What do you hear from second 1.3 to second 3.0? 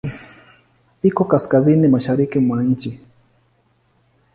Kaskazini mashariki mwa nchi.